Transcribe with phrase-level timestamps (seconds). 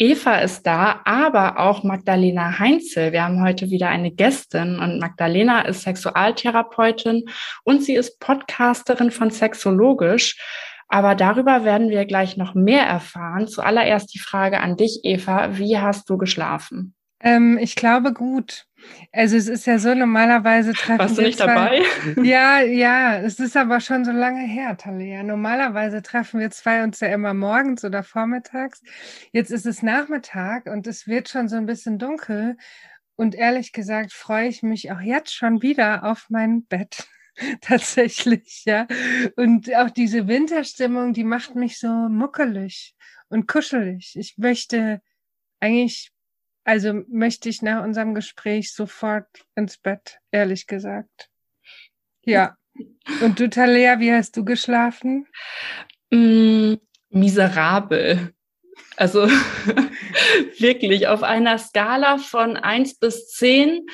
[0.00, 3.10] Eva ist da, aber auch Magdalena Heinzel.
[3.10, 7.24] Wir haben heute wieder eine Gästin und Magdalena ist Sexualtherapeutin
[7.64, 10.38] und sie ist Podcasterin von Sexologisch.
[10.86, 13.48] Aber darüber werden wir gleich noch mehr erfahren.
[13.48, 15.58] Zuallererst die Frage an dich, Eva.
[15.58, 16.94] Wie hast du geschlafen?
[17.20, 18.66] Ähm, ich glaube gut.
[19.12, 21.82] Also es ist ja so, normalerweise treffen Warst du nicht zwei, dabei?
[22.22, 25.22] Ja, ja, es ist aber schon so lange her, Talia.
[25.22, 28.80] Normalerweise treffen wir zwei uns ja immer morgens oder vormittags.
[29.32, 32.56] Jetzt ist es Nachmittag und es wird schon so ein bisschen dunkel.
[33.16, 37.08] Und ehrlich gesagt freue ich mich auch jetzt schon wieder auf mein Bett.
[37.60, 38.86] Tatsächlich, ja.
[39.36, 42.94] Und auch diese Winterstimmung, die macht mich so muckelig
[43.28, 44.14] und kuschelig.
[44.16, 45.00] Ich möchte
[45.60, 46.12] eigentlich
[46.68, 51.30] also möchte ich nach unserem Gespräch sofort ins Bett, ehrlich gesagt.
[52.26, 52.58] Ja.
[53.22, 55.26] Und du, Talea, wie hast du geschlafen?
[56.10, 56.74] Mm,
[57.08, 58.34] miserabel.
[58.98, 59.28] Also
[60.58, 63.86] wirklich auf einer Skala von eins bis zehn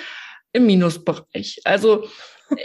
[0.53, 1.61] im Minusbereich.
[1.63, 2.09] Also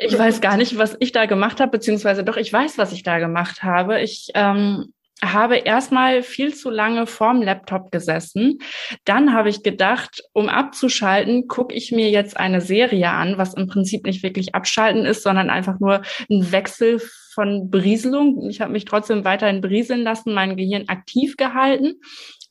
[0.02, 3.04] ich weiß gar nicht, was ich da gemacht habe, beziehungsweise doch, ich weiß, was ich
[3.04, 4.02] da gemacht habe.
[4.02, 4.92] Ich ähm,
[5.24, 8.60] habe erstmal viel zu lange vorm Laptop gesessen.
[9.06, 13.68] Dann habe ich gedacht, um abzuschalten, gucke ich mir jetzt eine Serie an, was im
[13.68, 17.02] Prinzip nicht wirklich abschalten ist, sondern einfach nur ein Wechsel
[17.34, 18.50] von Berieselung.
[18.50, 22.00] Ich habe mich trotzdem weiterhin berieseln lassen, mein Gehirn aktiv gehalten.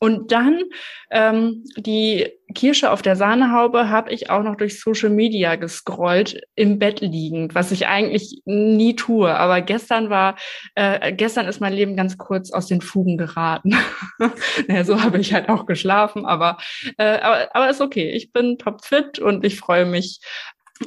[0.01, 0.63] Und dann
[1.11, 6.79] ähm, die Kirsche auf der Sahnehaube habe ich auch noch durch Social Media gescrollt, im
[6.79, 9.35] Bett liegend, was ich eigentlich nie tue.
[9.35, 10.37] Aber gestern war,
[10.75, 13.75] äh, gestern ist mein Leben ganz kurz aus den Fugen geraten.
[14.67, 16.57] naja, so habe ich halt auch geschlafen, aber,
[16.97, 18.09] äh, aber, aber ist okay.
[18.11, 20.21] Ich bin topfit und ich freue mich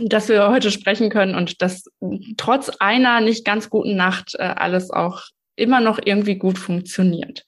[0.01, 1.85] dass wir heute sprechen können und dass
[2.37, 5.23] trotz einer nicht ganz guten Nacht äh, alles auch
[5.57, 7.45] immer noch irgendwie gut funktioniert.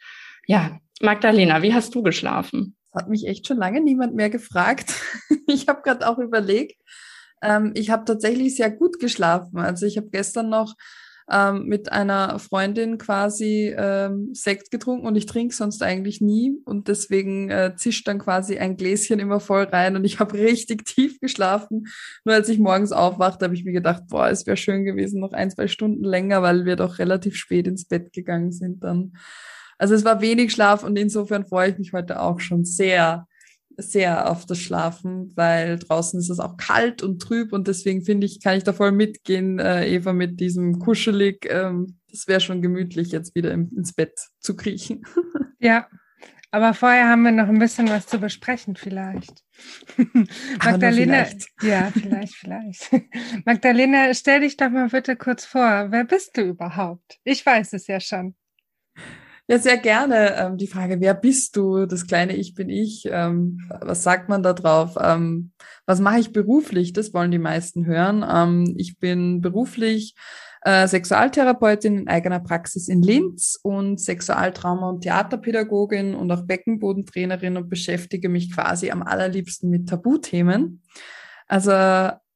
[0.47, 2.77] Ja, Magdalena, wie hast du geschlafen?
[2.95, 4.95] Hat mich echt schon lange niemand mehr gefragt.
[5.47, 6.81] ich habe gerade auch überlegt.
[7.43, 9.59] Ähm, ich habe tatsächlich sehr gut geschlafen.
[9.59, 10.75] Also ich habe gestern noch
[11.31, 16.89] ähm, mit einer Freundin quasi ähm, Sekt getrunken und ich trinke sonst eigentlich nie und
[16.89, 21.21] deswegen äh, zischt dann quasi ein Gläschen immer voll rein und ich habe richtig tief
[21.21, 21.87] geschlafen.
[22.25, 25.33] Nur als ich morgens aufwachte, habe ich mir gedacht, boah, es wäre schön gewesen, noch
[25.33, 29.15] ein, zwei Stunden länger, weil wir doch relativ spät ins Bett gegangen sind dann.
[29.79, 33.27] Also es war wenig Schlaf und insofern freue ich mich heute auch schon sehr,
[33.77, 38.27] sehr auf das Schlafen, weil draußen ist es auch kalt und trüb und deswegen finde
[38.27, 41.47] ich, kann ich da voll mitgehen, äh, Eva, mit diesem kuschelig.
[41.51, 45.03] Ähm, das wäre schon gemütlich, jetzt wieder im, ins Bett zu kriechen.
[45.61, 45.89] Ja,
[46.55, 49.43] aber vorher haben wir noch ein bisschen was zu besprechen, vielleicht.
[50.63, 51.49] Magdalena, vielleicht.
[51.63, 52.91] ja, vielleicht, vielleicht.
[53.45, 55.87] Magdalena, stell dich doch mal bitte kurz vor.
[55.91, 57.19] Wer bist du überhaupt?
[57.25, 58.37] Ich weiß es ja schon.
[59.47, 60.37] Ja, sehr gerne.
[60.37, 61.85] Ähm, die Frage, wer bist du?
[61.85, 63.05] Das kleine Ich bin ich.
[63.11, 64.97] Ähm, was sagt man da drauf?
[64.99, 65.53] Ähm,
[65.85, 66.95] was mache ich beruflich?
[66.95, 68.25] Das wollen die meisten hören.
[68.27, 70.15] Ähm, ich bin beruflich
[70.63, 77.69] äh, Sexualtherapeutin in eigener Praxis in Linz und Sexualtrauma- und Theaterpädagogin und auch Beckenbodentrainerin und
[77.69, 80.81] beschäftige mich quasi am allerliebsten mit Tabuthemen.
[81.49, 81.71] Also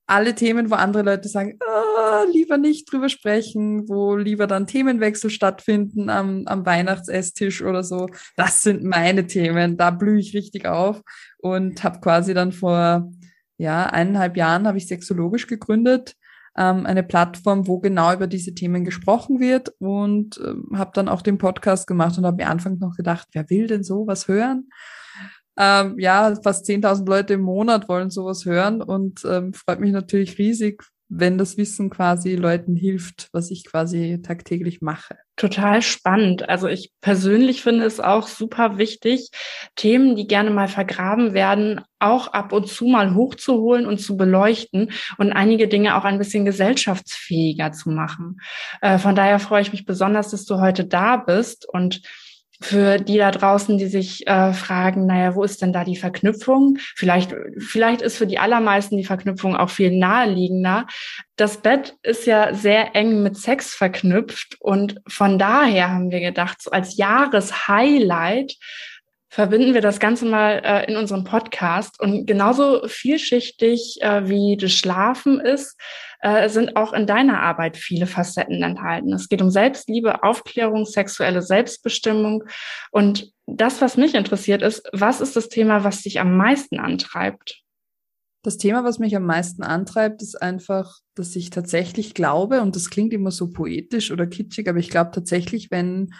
[0.08, 5.28] alle Themen, wo andere Leute sagen, oh, lieber nicht drüber sprechen, wo lieber dann Themenwechsel
[5.28, 8.08] stattfinden am, am Weihnachtsesstisch oder so.
[8.34, 9.76] Das sind meine Themen.
[9.76, 11.02] Da blühe ich richtig auf
[11.38, 13.12] und habe quasi dann vor
[13.58, 16.14] ja eineinhalb Jahren habe ich sexologisch gegründet,
[16.56, 21.20] ähm, eine Plattform, wo genau über diese Themen gesprochen wird und ähm, habe dann auch
[21.20, 24.70] den Podcast gemacht und habe mir anfangs noch gedacht, wer will denn sowas hören?
[25.58, 30.38] Ähm, ja, fast 10.000 Leute im Monat wollen sowas hören und ähm, freut mich natürlich
[30.38, 35.16] riesig, wenn das Wissen quasi Leuten hilft, was ich quasi tagtäglich mache.
[35.36, 36.48] Total spannend.
[36.48, 39.30] Also ich persönlich finde es auch super wichtig,
[39.74, 44.92] Themen, die gerne mal vergraben werden, auch ab und zu mal hochzuholen und zu beleuchten
[45.16, 48.40] und einige Dinge auch ein bisschen gesellschaftsfähiger zu machen.
[48.82, 52.02] Äh, von daher freue ich mich besonders, dass du heute da bist und
[52.60, 56.78] für die da draußen, die sich äh, fragen, naja, wo ist denn da die Verknüpfung?
[56.96, 60.86] Vielleicht, vielleicht ist für die allermeisten die Verknüpfung auch viel naheliegender.
[61.36, 66.60] Das Bett ist ja sehr eng mit Sex verknüpft und von daher haben wir gedacht,
[66.60, 68.56] so als Jahreshighlight
[69.28, 72.00] verbinden wir das Ganze mal äh, in unserem Podcast.
[72.00, 75.78] Und genauso vielschichtig äh, wie das Schlafen ist,
[76.20, 79.12] äh, sind auch in deiner Arbeit viele Facetten enthalten.
[79.12, 82.44] Es geht um Selbstliebe, Aufklärung, sexuelle Selbstbestimmung.
[82.90, 87.62] Und das, was mich interessiert, ist, was ist das Thema, was dich am meisten antreibt?
[88.42, 92.90] Das Thema, was mich am meisten antreibt, ist einfach, dass ich tatsächlich glaube, und das
[92.90, 96.14] klingt immer so poetisch oder kitschig, aber ich glaube tatsächlich, wenn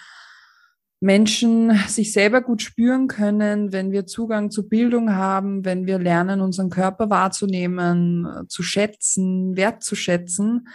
[1.00, 6.40] Menschen sich selber gut spüren können, wenn wir Zugang zu Bildung haben, wenn wir lernen,
[6.40, 10.68] unseren Körper wahrzunehmen, zu schätzen, wertzuschätzen,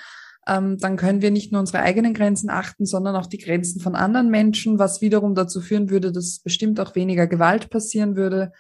[0.48, 3.96] ähm, dann können wir nicht nur unsere eigenen Grenzen achten, sondern auch die Grenzen von
[3.96, 8.52] anderen Menschen, was wiederum dazu führen würde, dass bestimmt auch weniger Gewalt passieren würde,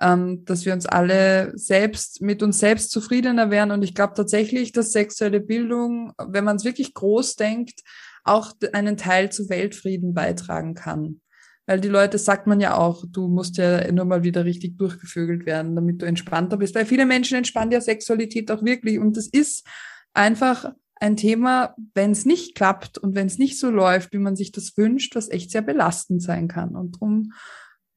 [0.00, 3.70] ähm, dass wir uns alle selbst mit uns selbst zufriedener wären.
[3.70, 7.80] Und ich glaube tatsächlich, dass sexuelle Bildung, wenn man es wirklich groß denkt,
[8.24, 11.20] auch einen Teil zu Weltfrieden beitragen kann.
[11.66, 15.46] Weil die Leute sagt man ja auch, du musst ja nur mal wieder richtig durchgevögelt
[15.46, 16.74] werden, damit du entspannter bist.
[16.74, 18.98] Weil viele Menschen entspannen ja Sexualität auch wirklich.
[18.98, 19.66] Und das ist
[20.12, 24.36] einfach ein Thema, wenn es nicht klappt und wenn es nicht so läuft, wie man
[24.36, 26.76] sich das wünscht, was echt sehr belastend sein kann.
[26.76, 27.32] Und darum,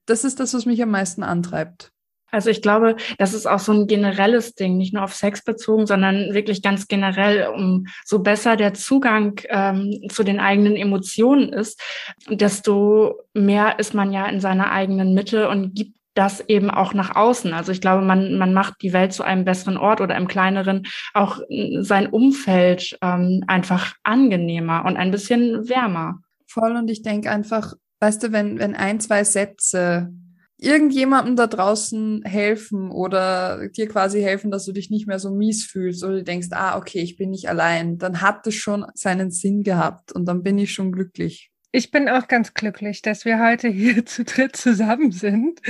[0.05, 1.91] das ist das, was mich am meisten antreibt.
[2.31, 5.87] Also ich glaube, das ist auch so ein generelles Ding, nicht nur auf Sex bezogen,
[5.87, 11.81] sondern wirklich ganz generell, um so besser der Zugang ähm, zu den eigenen Emotionen ist,
[12.29, 17.15] desto mehr ist man ja in seiner eigenen Mitte und gibt das eben auch nach
[17.15, 17.53] außen.
[17.53, 20.87] Also ich glaube, man, man macht die Welt zu einem besseren Ort oder im kleineren
[21.13, 21.39] auch
[21.81, 26.21] sein Umfeld ähm, einfach angenehmer und ein bisschen wärmer.
[26.47, 30.09] Voll und ich denke einfach, weißt du, wenn, wenn ein, zwei Sätze
[30.57, 35.65] irgendjemandem da draußen helfen oder dir quasi helfen, dass du dich nicht mehr so mies
[35.65, 39.31] fühlst oder du denkst, ah, okay, ich bin nicht allein, dann hat es schon seinen
[39.31, 41.51] Sinn gehabt und dann bin ich schon glücklich.
[41.71, 45.61] Ich bin auch ganz glücklich, dass wir heute hier zu dritt zusammen sind.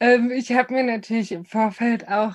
[0.00, 2.34] Ähm, ich habe mir natürlich im Vorfeld auch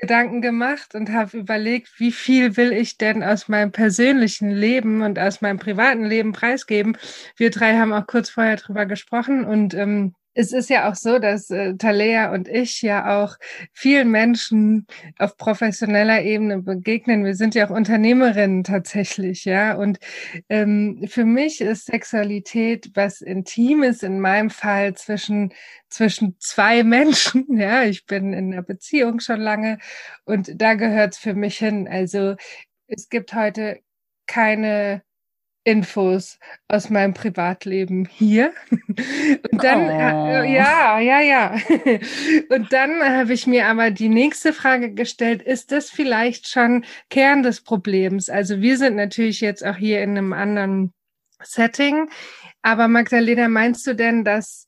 [0.00, 5.20] Gedanken gemacht und habe überlegt, wie viel will ich denn aus meinem persönlichen Leben und
[5.20, 6.98] aus meinem privaten Leben preisgeben.
[7.36, 11.18] Wir drei haben auch kurz vorher drüber gesprochen und ähm, es ist ja auch so,
[11.18, 13.36] dass äh, Talea und ich ja auch
[13.72, 14.86] vielen Menschen
[15.18, 17.24] auf professioneller Ebene begegnen.
[17.24, 19.74] Wir sind ja auch Unternehmerinnen tatsächlich, ja.
[19.74, 19.98] Und
[20.48, 25.52] ähm, für mich ist Sexualität was Intimes in meinem Fall zwischen
[25.88, 27.46] zwischen zwei Menschen.
[27.58, 29.78] Ja, ich bin in einer Beziehung schon lange
[30.24, 31.88] und da gehört es für mich hin.
[31.88, 32.36] Also
[32.88, 33.80] es gibt heute
[34.26, 35.02] keine
[35.64, 36.38] Infos
[36.68, 38.52] aus meinem Privatleben hier.
[38.70, 40.52] Und dann, äh, oh.
[40.52, 41.56] ja, ja, ja.
[42.50, 47.42] Und dann habe ich mir aber die nächste Frage gestellt, ist das vielleicht schon Kern
[47.42, 48.28] des Problems?
[48.28, 50.92] Also wir sind natürlich jetzt auch hier in einem anderen
[51.42, 52.10] Setting.
[52.62, 54.66] Aber Magdalena, meinst du denn, dass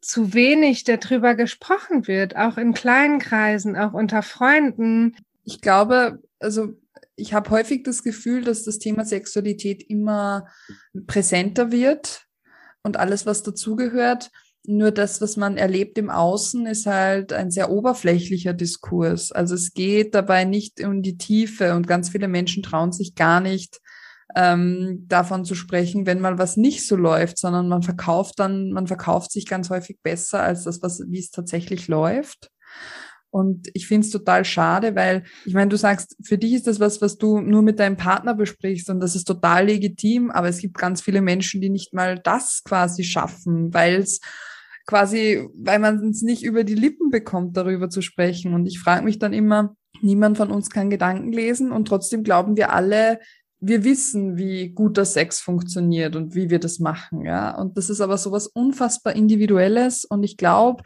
[0.00, 5.16] zu wenig darüber gesprochen wird, auch in kleinen Kreisen, auch unter Freunden?
[5.44, 6.74] Ich glaube, also
[7.16, 10.46] ich habe häufig das Gefühl, dass das Thema Sexualität immer
[11.06, 12.24] präsenter wird
[12.82, 14.30] und alles, was dazugehört.
[14.66, 19.30] Nur das, was man erlebt im Außen, ist halt ein sehr oberflächlicher Diskurs.
[19.30, 23.40] Also es geht dabei nicht um die Tiefe und ganz viele Menschen trauen sich gar
[23.40, 23.80] nicht
[24.34, 28.86] ähm, davon zu sprechen, wenn mal was nicht so läuft, sondern man verkauft dann, man
[28.86, 32.50] verkauft sich ganz häufig besser als das, was wie es tatsächlich läuft.
[33.34, 36.78] Und ich finde es total schade, weil ich meine, du sagst, für dich ist das
[36.78, 40.58] was, was du nur mit deinem Partner besprichst und das ist total legitim, aber es
[40.58, 44.20] gibt ganz viele Menschen, die nicht mal das quasi schaffen, weil es
[44.86, 48.54] quasi, weil man es nicht über die Lippen bekommt, darüber zu sprechen.
[48.54, 52.56] Und ich frage mich dann immer, niemand von uns kann Gedanken lesen und trotzdem glauben
[52.56, 53.18] wir alle,
[53.58, 57.52] wir wissen, wie guter Sex funktioniert und wie wir das machen, ja.
[57.58, 60.84] Und das ist aber sowas unfassbar Individuelles und ich glaube,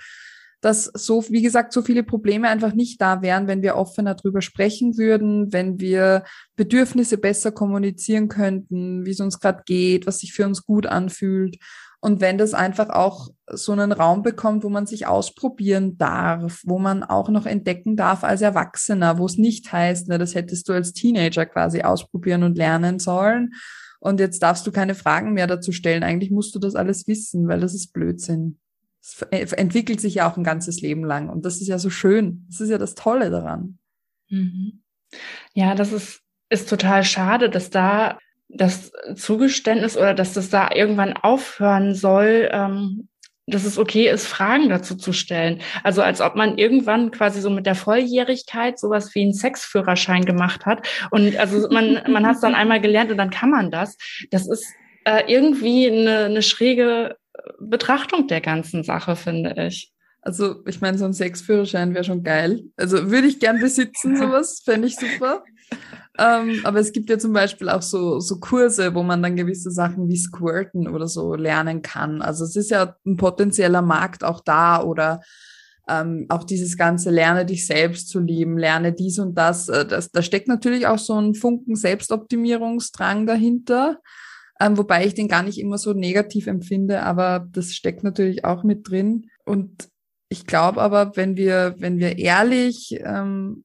[0.61, 4.43] dass so, wie gesagt, so viele Probleme einfach nicht da wären, wenn wir offener drüber
[4.43, 6.25] sprechen würden, wenn wir
[6.57, 11.59] Bedürfnisse besser kommunizieren könnten, wie es uns gerade geht, was sich für uns gut anfühlt.
[12.00, 16.79] Und wenn das einfach auch so einen Raum bekommt, wo man sich ausprobieren darf, wo
[16.79, 20.73] man auch noch entdecken darf als Erwachsener, wo es nicht heißt, ne, das hättest du
[20.73, 23.55] als Teenager quasi ausprobieren und lernen sollen.
[24.00, 26.05] Und jetzt darfst du keine Fragen mehr dazu stellen.
[26.05, 28.59] Eigentlich musst du das alles wissen, weil das ist Blödsinn
[29.31, 31.29] es äh, entwickelt sich ja auch ein ganzes Leben lang.
[31.29, 32.45] Und das ist ja so schön.
[32.49, 33.79] Das ist ja das Tolle daran.
[34.29, 34.83] Mhm.
[35.55, 41.15] Ja, das ist, ist total schade, dass da das Zugeständnis oder dass das da irgendwann
[41.15, 43.09] aufhören soll, ähm,
[43.47, 45.61] dass es okay ist, Fragen dazu zu stellen.
[45.83, 50.67] Also als ob man irgendwann quasi so mit der Volljährigkeit sowas wie einen Sexführerschein gemacht
[50.67, 50.87] hat.
[51.11, 53.97] Und also man, man hat es dann einmal gelernt und dann kann man das.
[54.31, 54.67] Das ist
[55.05, 57.17] äh, irgendwie eine, eine schräge
[57.61, 59.92] Betrachtung der ganzen Sache, finde ich.
[60.21, 62.64] Also, ich meine, so ein Sexführerschein wäre schon geil.
[62.76, 65.45] Also würde ich gern besitzen, sowas, fände ich super.
[66.18, 69.71] ähm, aber es gibt ja zum Beispiel auch so, so Kurse, wo man dann gewisse
[69.71, 72.21] Sachen wie Squirten oder so lernen kann.
[72.21, 75.21] Also es ist ja ein potenzieller Markt auch da oder
[75.88, 79.68] ähm, auch dieses ganze Lerne dich selbst zu lieben, lerne dies und das.
[79.68, 83.99] Äh, das da steckt natürlich auch so ein Funken Selbstoptimierungsdrang dahinter.
[84.61, 88.65] Ähm, wobei ich den gar nicht immer so negativ empfinde, aber das steckt natürlich auch
[88.65, 89.31] mit drin.
[89.45, 89.88] Und
[90.29, 93.65] ich glaube aber, wenn wir, wenn wir ehrlich ähm,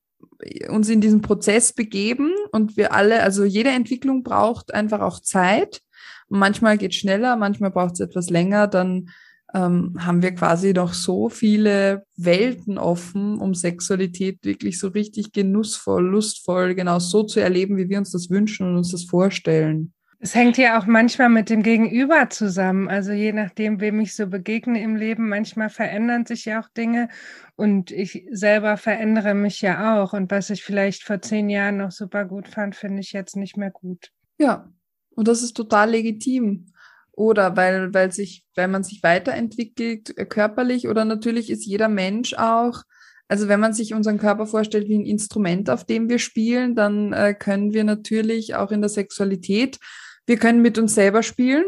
[0.69, 5.81] uns in diesen Prozess begeben und wir alle, also jede Entwicklung braucht einfach auch Zeit.
[6.29, 9.09] Manchmal geht schneller, manchmal braucht es etwas länger, dann
[9.53, 16.03] ähm, haben wir quasi noch so viele Welten offen, um Sexualität wirklich so richtig genussvoll,
[16.03, 19.93] lustvoll, genau so zu erleben, wie wir uns das wünschen und uns das vorstellen.
[20.23, 22.87] Es hängt ja auch manchmal mit dem Gegenüber zusammen.
[22.87, 27.09] Also je nachdem, wem ich so begegne im Leben, manchmal verändern sich ja auch Dinge
[27.57, 30.13] und ich selber verändere mich ja auch.
[30.13, 33.57] Und was ich vielleicht vor zehn Jahren noch super gut fand, finde ich jetzt nicht
[33.57, 34.11] mehr gut.
[34.37, 34.71] Ja,
[35.09, 36.67] und das ist total legitim.
[37.11, 42.33] Oder weil, weil sich, weil man sich weiterentwickelt, äh, körperlich oder natürlich ist jeder Mensch
[42.35, 42.83] auch
[43.29, 47.13] also wenn man sich unseren Körper vorstellt wie ein Instrument, auf dem wir spielen, dann
[47.13, 49.79] äh, können wir natürlich auch in der Sexualität
[50.25, 51.65] wir können mit uns selber spielen.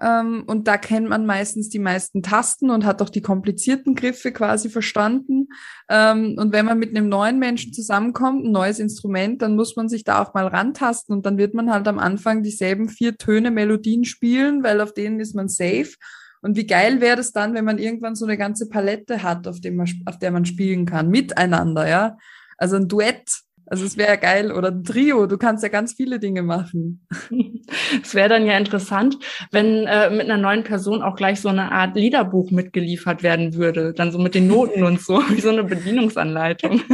[0.00, 4.30] Ähm, und da kennt man meistens die meisten Tasten und hat auch die komplizierten Griffe
[4.30, 5.48] quasi verstanden.
[5.88, 9.88] Ähm, und wenn man mit einem neuen Menschen zusammenkommt, ein neues Instrument, dann muss man
[9.88, 13.50] sich da auch mal rantasten und dann wird man halt am Anfang dieselben vier Töne
[13.50, 15.94] Melodien spielen, weil auf denen ist man safe.
[16.42, 19.60] Und wie geil wäre das dann, wenn man irgendwann so eine ganze Palette hat, auf,
[19.60, 22.18] dem man, auf der man spielen kann, miteinander, ja?
[22.58, 26.18] Also ein Duett also es wäre geil oder ein Trio, du kannst ja ganz viele
[26.18, 27.06] Dinge machen.
[28.02, 29.18] Es wäre dann ja interessant,
[29.50, 33.92] wenn äh, mit einer neuen Person auch gleich so eine Art Liederbuch mitgeliefert werden würde,
[33.92, 36.82] dann so mit den Noten und so, wie so eine Bedienungsanleitung.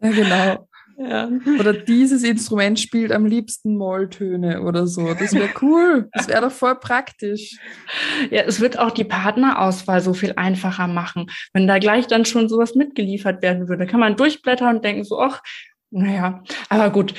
[0.00, 0.68] Ja, genau.
[0.96, 1.28] Ja.
[1.58, 5.14] Oder dieses Instrument spielt am liebsten Molltöne oder so.
[5.14, 6.08] Das wäre cool.
[6.12, 7.56] Das wäre doch voll praktisch.
[8.30, 11.26] Ja, es wird auch die Partnerauswahl so viel einfacher machen.
[11.52, 15.18] Wenn da gleich dann schon sowas mitgeliefert werden würde, kann man durchblättern und denken so,
[15.18, 15.40] ach,
[15.96, 17.14] naja, aber gut.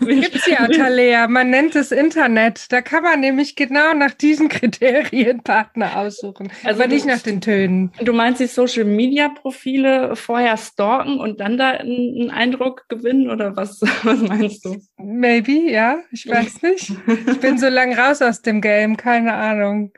[0.00, 1.28] Gibt's ja, Talea.
[1.28, 2.72] Man nennt es Internet.
[2.72, 6.50] Da kann man nämlich genau nach diesen Kriterien Partner aussuchen.
[6.64, 7.92] Also aber nicht nach den Tönen.
[8.02, 13.56] Du meinst die Social Media Profile vorher stalken und dann da einen Eindruck gewinnen oder
[13.56, 14.76] was, was meinst du?
[14.96, 15.98] Maybe, ja.
[16.10, 16.90] Ich weiß nicht.
[17.28, 18.96] Ich bin so lang raus aus dem Game.
[18.96, 19.92] Keine Ahnung.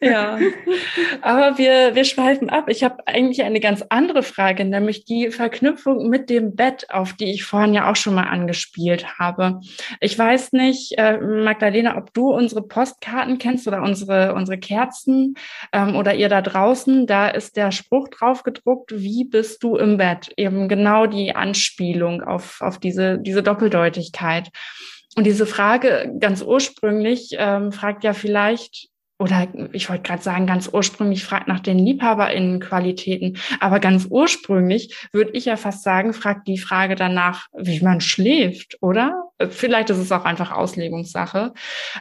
[0.00, 0.40] Ja.
[1.20, 2.68] Aber wir, wir schweifen ab.
[2.68, 7.32] Ich habe eigentlich eine ganz andere Frage, nämlich die Verknüpfung mit dem Bett auf die
[7.32, 9.60] ich vorhin ja auch schon mal angespielt habe.
[10.00, 15.34] Ich weiß nicht, äh, Magdalena, ob du unsere Postkarten kennst oder unsere, unsere Kerzen
[15.72, 17.06] ähm, oder ihr da draußen.
[17.06, 20.32] Da ist der Spruch drauf gedruckt, wie bist du im Bett?
[20.36, 24.48] Eben genau die Anspielung auf, auf diese, diese Doppeldeutigkeit.
[25.16, 28.88] Und diese Frage ganz ursprünglich ähm, fragt ja vielleicht,
[29.18, 35.32] oder ich wollte gerade sagen, ganz ursprünglich fragt nach den LiebhaberInnen-Qualitäten, aber ganz ursprünglich würde
[35.32, 39.24] ich ja fast sagen, fragt die Frage danach, wie man schläft, oder?
[39.50, 41.52] Vielleicht ist es auch einfach Auslegungssache.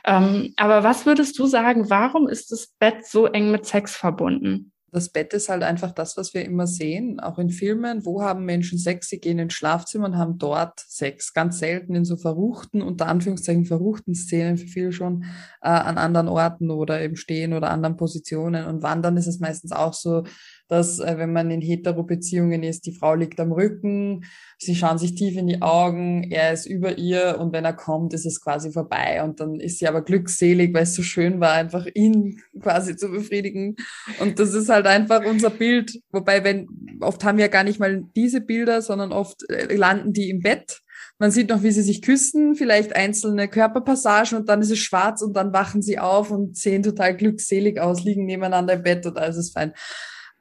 [0.06, 4.72] Ähm, aber was würdest du sagen, warum ist das Bett so eng mit Sex verbunden?
[4.92, 8.06] Das Bett ist halt einfach das, was wir immer sehen, auch in Filmen.
[8.06, 9.10] Wo haben Menschen Sex?
[9.10, 11.34] Sie gehen ins Schlafzimmer und haben dort Sex.
[11.34, 15.24] Ganz selten in so verruchten, unter Anführungszeichen verruchten Szenen, für viele schon
[15.62, 18.66] äh, an anderen Orten oder im Stehen oder anderen Positionen.
[18.66, 20.24] Und wandern ist es meistens auch so,
[20.68, 24.26] dass äh, wenn man in Hetero-Beziehungen ist, die Frau liegt am Rücken,
[24.58, 28.14] sie schauen sich tief in die Augen, er ist über ihr und wenn er kommt,
[28.14, 31.54] ist es quasi vorbei und dann ist sie aber glückselig, weil es so schön war,
[31.54, 33.76] einfach ihn quasi zu befriedigen.
[34.20, 36.00] Und das ist halt einfach unser Bild.
[36.12, 36.68] Wobei, wenn,
[37.02, 40.82] oft haben wir gar nicht mal diese Bilder, sondern oft äh, landen die im Bett
[41.20, 45.22] man sieht noch, wie sie sich küssen, vielleicht einzelne Körperpassagen und dann ist es schwarz
[45.22, 49.18] und dann wachen sie auf und sehen total glückselig aus, liegen nebeneinander im Bett und
[49.18, 49.74] alles ist fein.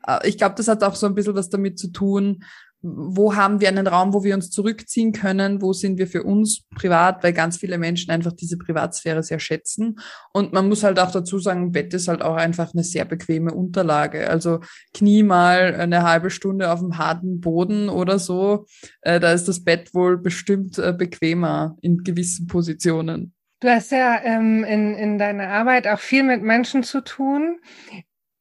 [0.06, 2.42] Äh, ich glaube, das hat auch so ein bisschen was damit zu tun,
[2.82, 6.66] wo haben wir einen Raum, wo wir uns zurückziehen können, wo sind wir für uns
[6.74, 9.98] privat, weil ganz viele Menschen einfach diese Privatsphäre sehr schätzen.
[10.32, 13.52] Und man muss halt auch dazu sagen, Bett ist halt auch einfach eine sehr bequeme
[13.52, 14.28] Unterlage.
[14.28, 14.60] Also
[14.94, 18.66] knie mal eine halbe Stunde auf dem harten Boden oder so,
[19.00, 23.32] äh, da ist das Bett wohl bestimmt äh, bequemer in gewissen Positionen.
[23.60, 27.58] Du hast ja ähm, in, in deiner Arbeit auch viel mit Menschen zu tun.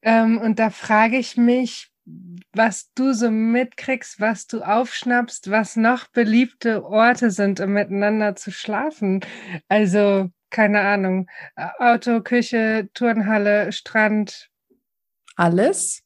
[0.06, 1.92] Ähm, und da frage ich mich,
[2.54, 8.52] was du so mitkriegst, was du aufschnappst, was noch beliebte Orte sind, um miteinander zu
[8.52, 9.22] schlafen.
[9.68, 11.28] Also keine Ahnung,
[11.80, 14.50] Auto, Küche, Turnhalle, Strand.
[15.36, 16.04] Alles?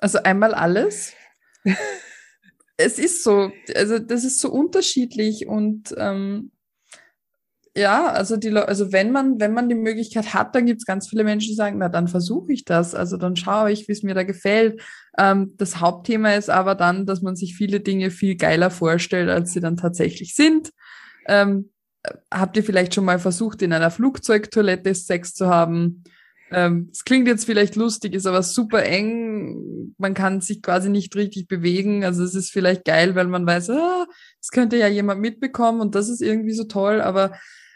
[0.00, 1.12] Also einmal alles?
[2.76, 6.50] es ist so, also das ist so unterschiedlich und ähm,
[7.76, 11.08] ja, also die also wenn man, wenn man die Möglichkeit hat, dann gibt es ganz
[11.08, 12.94] viele Menschen, die sagen, na dann versuche ich das.
[12.94, 14.80] Also dann schaue ich, wie es mir da gefällt.
[15.18, 19.52] Ähm, das Hauptthema ist aber dann, dass man sich viele Dinge viel geiler vorstellt, als
[19.52, 20.70] sie dann tatsächlich sind.
[21.26, 21.70] Ähm,
[22.30, 26.04] habt ihr vielleicht schon mal versucht, in einer Flugzeugtoilette Sex zu haben?
[26.52, 29.94] Ähm, es klingt jetzt vielleicht lustig, ist aber super eng.
[29.98, 32.04] Man kann sich quasi nicht richtig bewegen.
[32.04, 34.06] Also es ist vielleicht geil, weil man weiß, ah,
[34.40, 37.00] es könnte ja jemand mitbekommen und das ist irgendwie so toll.
[37.00, 37.32] Aber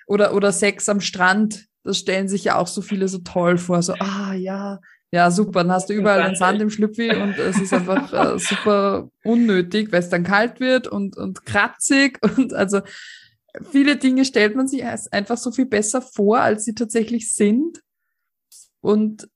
[0.08, 3.82] oder oder Sex am Strand, das stellen sich ja auch so viele so toll vor.
[3.82, 4.80] So ah ja,
[5.12, 8.38] ja super, dann hast du überall den Sand im Schlüpfi und es ist einfach äh,
[8.38, 12.80] super unnötig, weil es dann kalt wird und und kratzig und also
[13.70, 17.80] viele Dinge stellt man sich einfach so viel besser vor, als sie tatsächlich sind.
[18.80, 19.28] Und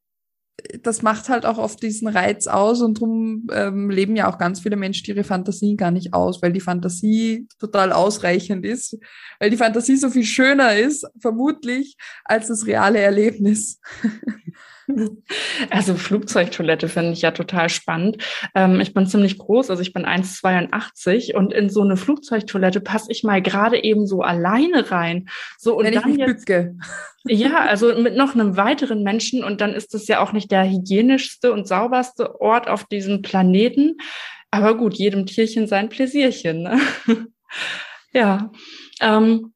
[0.82, 4.60] das macht halt auch oft diesen Reiz aus und darum ähm, leben ja auch ganz
[4.60, 8.98] viele Menschen ihre Fantasien gar nicht aus, weil die Fantasie total ausreichend ist,
[9.40, 13.80] weil die Fantasie so viel schöner ist, vermutlich, als das reale Erlebnis.
[15.70, 18.18] Also Flugzeugtoilette finde ich ja total spannend.
[18.54, 23.10] Ähm, ich bin ziemlich groß, also ich bin 1,82 und in so eine Flugzeugtoilette passe
[23.10, 25.28] ich mal gerade eben so alleine rein.
[25.58, 26.48] So und Wenn dann jetzt,
[27.24, 30.68] ja, also mit noch einem weiteren Menschen und dann ist das ja auch nicht der
[30.68, 33.96] hygienischste und sauberste Ort auf diesem Planeten.
[34.50, 36.62] Aber gut, jedem Tierchen sein Pläsierchen.
[36.62, 36.80] Ne?
[38.12, 38.50] ja.
[39.00, 39.51] Ähm,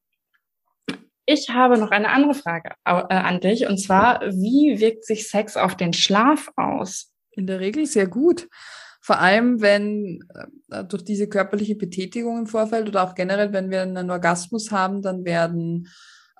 [1.26, 5.56] ich habe noch eine andere Frage äh, an dich und zwar, wie wirkt sich Sex
[5.56, 7.12] auf den Schlaf aus?
[7.32, 8.48] In der Regel sehr gut.
[9.00, 10.20] Vor allem, wenn
[10.70, 15.02] äh, durch diese körperliche Betätigung im Vorfeld oder auch generell, wenn wir einen Orgasmus haben,
[15.02, 15.88] dann werden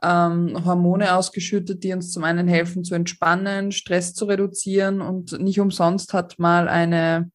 [0.03, 5.61] ähm, Hormone ausgeschüttet, die uns zum einen helfen zu entspannen, Stress zu reduzieren und nicht
[5.61, 7.31] umsonst hat mal eine,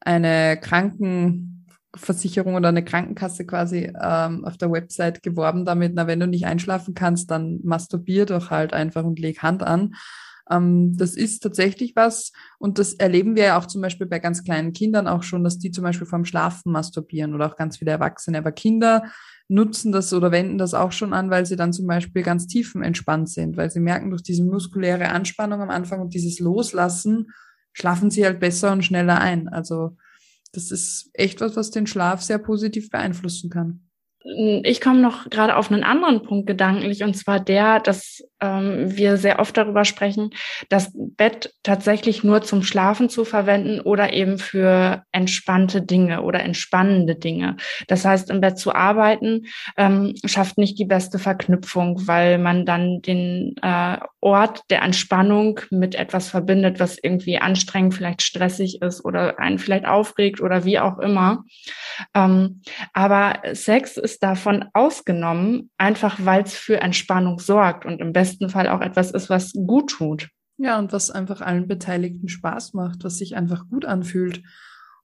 [0.00, 1.51] eine Kranken
[1.94, 6.46] Versicherung oder eine Krankenkasse quasi ähm, auf der Website geworben damit, na, wenn du nicht
[6.46, 9.94] einschlafen kannst, dann masturbier doch halt einfach und leg Hand an.
[10.50, 14.42] Ähm, das ist tatsächlich was und das erleben wir ja auch zum Beispiel bei ganz
[14.42, 17.90] kleinen Kindern auch schon, dass die zum Beispiel vorm Schlafen masturbieren oder auch ganz viele
[17.90, 18.38] Erwachsene.
[18.38, 19.04] Aber Kinder
[19.48, 23.28] nutzen das oder wenden das auch schon an, weil sie dann zum Beispiel ganz tiefenentspannt
[23.28, 27.28] sind, weil sie merken durch diese muskuläre Anspannung am Anfang und dieses Loslassen,
[27.74, 29.48] schlafen sie halt besser und schneller ein.
[29.48, 29.96] Also
[30.52, 33.88] das ist echt was, was den Schlaf sehr positiv beeinflussen kann.
[34.24, 39.16] Ich komme noch gerade auf einen anderen Punkt gedanklich, und zwar der, dass ähm, wir
[39.16, 40.30] sehr oft darüber sprechen,
[40.68, 47.14] das Bett tatsächlich nur zum Schlafen zu verwenden oder eben für entspannte Dinge oder entspannende
[47.14, 47.56] Dinge.
[47.86, 53.00] Das heißt, im Bett zu arbeiten ähm, schafft nicht die beste Verknüpfung, weil man dann
[53.02, 59.38] den äh, Ort der Entspannung mit etwas verbindet, was irgendwie anstrengend, vielleicht stressig ist oder
[59.38, 61.44] einen vielleicht aufregt oder wie auch immer.
[62.14, 62.60] Ähm,
[62.92, 68.48] aber Sex ist ist davon ausgenommen, einfach weil es für Entspannung sorgt und im besten
[68.48, 70.28] Fall auch etwas ist, was gut tut.
[70.58, 74.42] Ja, und was einfach allen Beteiligten Spaß macht, was sich einfach gut anfühlt.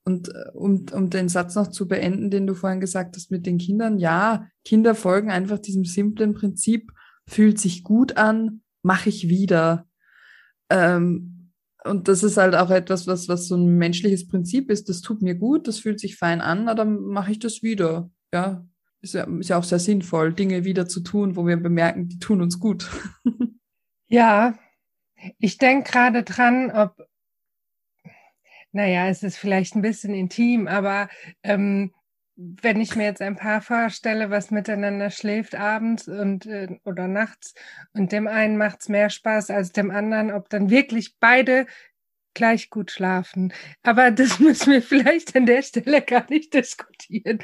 [0.05, 3.47] Und äh, um, um den Satz noch zu beenden, den du vorhin gesagt hast mit
[3.47, 6.92] den Kindern, ja, Kinder folgen einfach diesem simplen Prinzip,
[7.27, 9.87] fühlt sich gut an, mache ich wieder.
[10.71, 11.53] Ähm,
[11.85, 14.88] und das ist halt auch etwas, was, was so ein menschliches Prinzip ist.
[14.88, 18.11] Das tut mir gut, das fühlt sich fein an, na, dann mache ich das wieder.
[18.33, 18.66] Ja,
[19.01, 22.19] ist ja, ist ja auch sehr sinnvoll, Dinge wieder zu tun, wo wir bemerken, die
[22.19, 22.91] tun uns gut.
[24.09, 24.55] ja,
[25.39, 27.07] ich denke gerade dran, ob,
[28.73, 31.09] naja, es ist vielleicht ein bisschen intim, aber
[31.43, 31.93] ähm,
[32.37, 37.55] wenn ich mir jetzt ein Paar vorstelle, was miteinander schläft abends und äh, oder nachts
[37.93, 41.67] und dem einen macht's mehr Spaß als dem anderen, ob dann wirklich beide
[42.38, 43.53] gleich gut schlafen.
[43.83, 47.40] Aber das müssen wir vielleicht an der Stelle gar nicht diskutieren.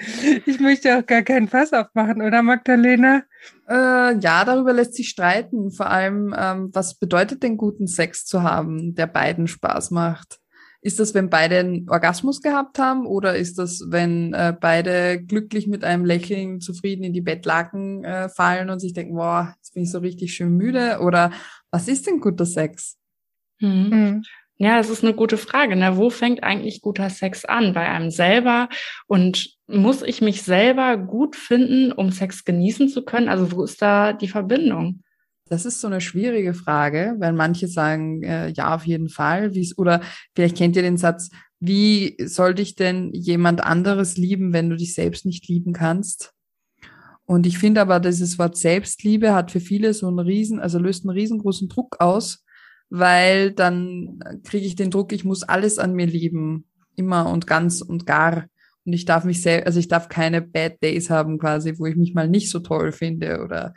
[0.47, 3.25] Ich möchte auch gar keinen Fass aufmachen, oder Magdalena?
[3.69, 5.73] Äh, ja, darüber lässt sich streiten.
[5.73, 10.39] Vor allem, ähm, was bedeutet denn guten Sex zu haben, der beiden Spaß macht?
[10.81, 15.67] Ist das, wenn beide einen Orgasmus gehabt haben oder ist das, wenn äh, beide glücklich
[15.67, 19.85] mit einem Lächeln zufrieden in die Bettlaken äh, fallen und sich denken, boah, jetzt bin
[19.85, 20.99] ich so richtig schön müde?
[21.01, 21.33] Oder
[21.71, 22.99] was ist denn guter Sex?
[23.61, 24.23] Hm.
[24.57, 25.75] Ja, das ist eine gute Frage.
[25.75, 25.97] Ne?
[25.97, 27.73] Wo fängt eigentlich guter Sex an?
[27.73, 28.69] Bei einem selber?
[29.07, 33.29] Und muss ich mich selber gut finden, um Sex genießen zu können?
[33.29, 35.03] Also wo ist da die Verbindung?
[35.49, 39.55] Das ist so eine schwierige Frage, weil manche sagen, äh, ja, auf jeden Fall.
[39.55, 40.01] Wie's, oder
[40.35, 44.95] vielleicht kennt ihr den Satz, wie soll dich denn jemand anderes lieben, wenn du dich
[44.95, 46.33] selbst nicht lieben kannst?
[47.27, 51.05] Und ich finde aber, dieses Wort Selbstliebe hat für viele so einen riesen, also löst
[51.05, 52.44] einen riesengroßen Druck aus,
[52.97, 57.81] weil dann kriege ich den Druck, ich muss alles an mir lieben, immer und ganz
[57.81, 58.45] und gar.
[58.87, 61.97] Und ich darf mich selbst, also ich darf keine Bad Days haben quasi, wo ich
[61.97, 63.75] mich mal nicht so toll finde oder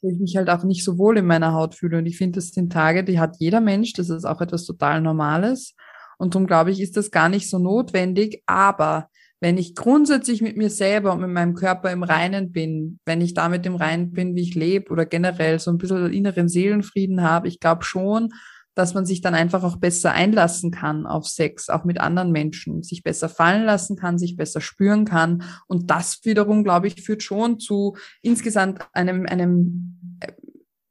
[0.00, 1.98] wo ich mich halt auch nicht so wohl in meiner Haut fühle.
[1.98, 5.02] Und ich finde, das sind Tage, die hat jeder Mensch, das ist auch etwas total
[5.02, 5.74] Normales.
[6.16, 8.42] Und darum glaube ich, ist das gar nicht so notwendig.
[8.46, 13.20] Aber wenn ich grundsätzlich mit mir selber und mit meinem Körper im Reinen bin, wenn
[13.20, 17.22] ich damit im Reinen bin, wie ich lebe oder generell so ein bisschen inneren Seelenfrieden
[17.22, 18.30] habe, ich glaube schon,
[18.74, 22.84] dass man sich dann einfach auch besser einlassen kann auf Sex, auch mit anderen Menschen,
[22.84, 25.42] sich besser fallen lassen kann, sich besser spüren kann.
[25.66, 30.32] Und das wiederum, glaube ich, führt schon zu insgesamt einem, einem äh,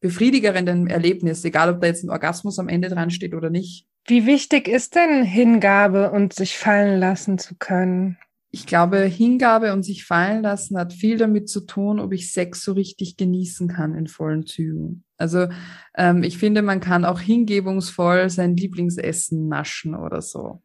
[0.02, 3.88] befriedigerenden Erlebnis, egal ob da jetzt ein Orgasmus am Ende dran steht oder nicht.
[4.06, 8.18] Wie wichtig ist denn Hingabe und sich fallen lassen zu können?
[8.58, 12.64] Ich glaube, Hingabe und sich fallen lassen hat viel damit zu tun, ob ich Sex
[12.64, 15.04] so richtig genießen kann in vollen Zügen.
[15.16, 15.48] Also
[15.96, 20.64] ähm, ich finde, man kann auch hingebungsvoll sein Lieblingsessen naschen oder so.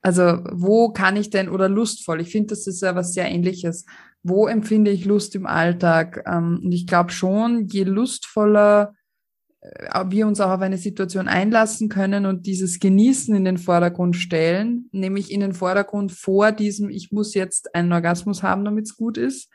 [0.00, 3.84] Also wo kann ich denn, oder lustvoll, ich finde, das ist ja was sehr ähnliches.
[4.22, 6.24] Wo empfinde ich Lust im Alltag?
[6.26, 8.94] Ähm, und ich glaube schon, je lustvoller
[10.08, 14.88] wir uns auch auf eine Situation einlassen können und dieses Genießen in den Vordergrund stellen,
[14.92, 19.18] nämlich in den Vordergrund vor diesem, ich muss jetzt einen Orgasmus haben, damit es gut
[19.18, 19.48] ist,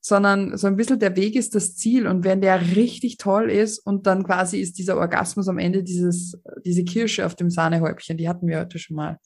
[0.00, 3.78] sondern so ein bisschen der Weg ist das Ziel und wenn der richtig toll ist
[3.78, 8.28] und dann quasi ist dieser Orgasmus am Ende dieses, diese Kirsche auf dem Sahnehäubchen, die
[8.28, 9.18] hatten wir heute schon mal.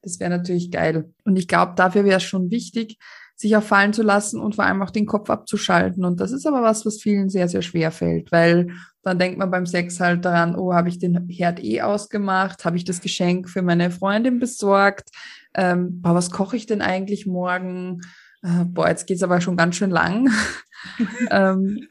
[0.00, 1.12] Das wäre natürlich geil.
[1.24, 2.98] Und ich glaube, dafür wäre es schon wichtig,
[3.42, 6.04] sich auch fallen zu lassen und vor allem auch den Kopf abzuschalten.
[6.04, 8.68] Und das ist aber was, was vielen sehr, sehr schwer fällt, weil
[9.02, 12.64] dann denkt man beim Sex halt daran, oh, habe ich den Herd eh ausgemacht?
[12.64, 15.10] Habe ich das Geschenk für meine Freundin besorgt?
[15.54, 18.00] Ähm, boah, was koche ich denn eigentlich morgen?
[18.42, 20.30] Äh, boah, jetzt geht's aber schon ganz schön lang.
[21.30, 21.88] ähm,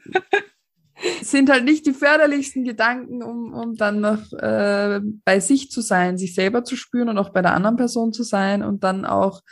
[1.20, 6.16] sind halt nicht die förderlichsten Gedanken, um, um dann noch äh, bei sich zu sein,
[6.16, 9.42] sich selber zu spüren und auch bei der anderen Person zu sein und dann auch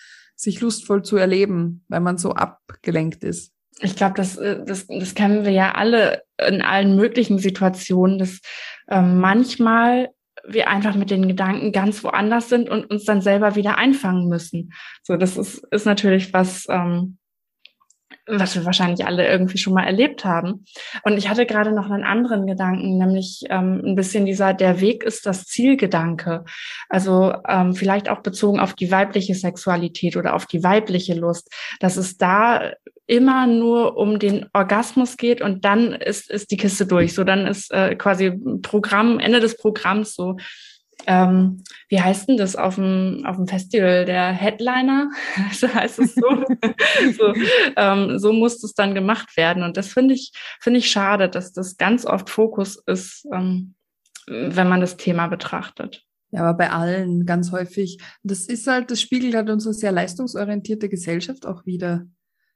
[0.40, 3.52] sich lustvoll zu erleben, weil man so abgelenkt ist.
[3.80, 8.40] Ich glaube, das, äh, das, das kennen wir ja alle in allen möglichen Situationen, dass
[8.88, 10.10] ähm, manchmal
[10.46, 14.72] wir einfach mit den Gedanken ganz woanders sind und uns dann selber wieder einfangen müssen.
[15.02, 17.18] So, das ist, ist natürlich was, ähm,
[18.38, 20.64] was wir wahrscheinlich alle irgendwie schon mal erlebt haben.
[21.02, 25.02] Und ich hatte gerade noch einen anderen Gedanken, nämlich ähm, ein bisschen dieser, der Weg
[25.02, 26.44] ist das Zielgedanke.
[26.88, 31.96] Also ähm, vielleicht auch bezogen auf die weibliche Sexualität oder auf die weibliche Lust, dass
[31.96, 32.72] es da
[33.10, 37.12] immer nur um den Orgasmus geht und dann ist, ist die Kiste durch.
[37.12, 38.30] So, dann ist äh, quasi
[38.62, 40.36] Programm, Ende des Programms so
[41.06, 44.04] ähm, wie heißt denn das auf dem, auf dem Festival?
[44.04, 45.10] Der Headliner,
[45.52, 46.28] so heißt es so.
[47.18, 47.34] so,
[47.76, 49.62] ähm, so muss es dann gemacht werden.
[49.62, 53.74] Und das finde ich, finde ich schade, dass das ganz oft Fokus ist, ähm,
[54.26, 56.04] wenn man das Thema betrachtet.
[56.32, 57.98] Ja, aber bei allen ganz häufig.
[58.22, 62.06] Das ist halt, das spiegelt halt unsere sehr leistungsorientierte Gesellschaft auch wieder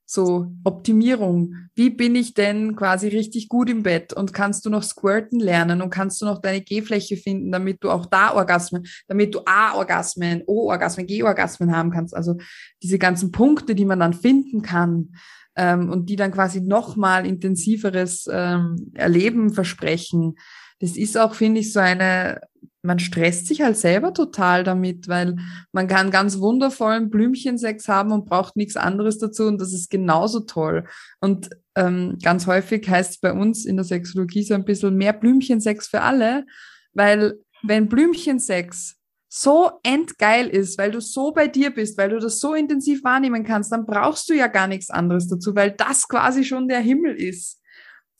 [0.06, 1.54] so Optimierung.
[1.74, 5.80] Wie bin ich denn quasi richtig gut im Bett und kannst du noch squirten lernen
[5.80, 10.42] und kannst du noch deine G-Fläche finden, damit du auch da Orgasmen, damit du A-Orgasmen,
[10.46, 12.14] O-Orgasmen, G-Orgasmen haben kannst.
[12.14, 12.36] Also
[12.82, 15.14] diese ganzen Punkte, die man dann finden kann
[15.56, 20.36] ähm, und die dann quasi nochmal intensiveres ähm, Erleben versprechen.
[20.80, 22.40] Das ist auch, finde ich, so eine
[22.84, 25.36] man stresst sich halt selber total damit, weil
[25.72, 30.40] man kann ganz wundervollen Blümchensex haben und braucht nichts anderes dazu und das ist genauso
[30.40, 30.84] toll.
[31.20, 35.14] Und ähm, ganz häufig heißt es bei uns in der Sexologie so ein bisschen mehr
[35.14, 36.44] Blümchensex für alle,
[36.92, 38.96] weil wenn Blümchensex
[39.28, 43.44] so endgeil ist, weil du so bei dir bist, weil du das so intensiv wahrnehmen
[43.44, 47.16] kannst, dann brauchst du ja gar nichts anderes dazu, weil das quasi schon der Himmel
[47.16, 47.60] ist.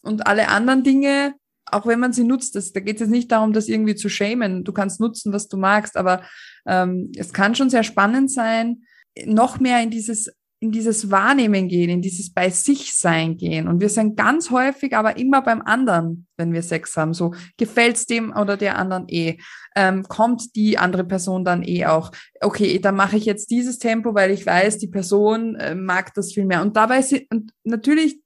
[0.03, 1.35] Und alle anderen Dinge
[1.67, 4.09] auch wenn man sie nutzt, das, da geht es jetzt nicht darum, das irgendwie zu
[4.09, 4.65] schämen.
[4.65, 6.23] Du kannst nutzen, was du magst, aber
[6.67, 8.83] ähm, es kann schon sehr spannend sein,
[9.27, 10.31] noch mehr in dieses
[10.65, 13.69] in dieses Wahrnehmen gehen, in dieses bei sich sein gehen.
[13.69, 17.13] Und wir sind ganz häufig aber immer beim anderen, wenn wir Sex haben.
[17.13, 19.37] So gefällt's dem oder der anderen eh.
[19.77, 22.13] Ähm, kommt die andere Person dann eh auch.
[22.41, 26.33] Okay, dann mache ich jetzt dieses Tempo, weil ich weiß, die Person äh, mag das
[26.33, 26.63] viel mehr.
[26.63, 28.24] Und dabei sind, und natürlich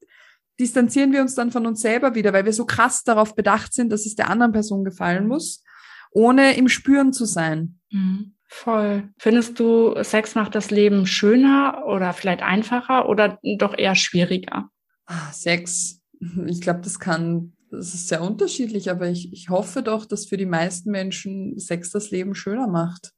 [0.58, 3.90] distanzieren wir uns dann von uns selber wieder, weil wir so krass darauf bedacht sind,
[3.90, 5.62] dass es der anderen Person gefallen muss,
[6.10, 7.78] ohne im Spüren zu sein.
[7.90, 8.34] Mhm.
[8.50, 9.10] Voll.
[9.18, 14.70] Findest du, Sex macht das Leben schöner oder vielleicht einfacher oder doch eher schwieriger?
[15.04, 16.00] Ah, Sex,
[16.46, 20.38] ich glaube, das kann, das ist sehr unterschiedlich, aber ich, ich hoffe doch, dass für
[20.38, 23.12] die meisten Menschen Sex das Leben schöner macht.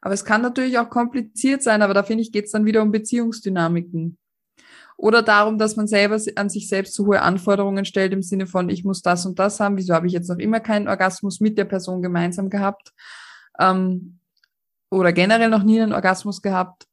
[0.00, 2.82] Aber es kann natürlich auch kompliziert sein, aber da finde ich, geht es dann wieder
[2.82, 4.18] um Beziehungsdynamiken.
[5.02, 8.68] Oder darum, dass man selber an sich selbst zu hohe Anforderungen stellt im Sinne von,
[8.68, 11.56] ich muss das und das haben, wieso habe ich jetzt noch immer keinen Orgasmus mit
[11.56, 12.92] der Person gemeinsam gehabt?
[13.58, 14.18] Ähm,
[14.90, 16.86] oder generell noch nie einen Orgasmus gehabt.